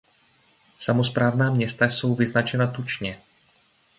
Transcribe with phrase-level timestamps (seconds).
[0.77, 3.21] Samosprávná města jsou vyznačena tučně.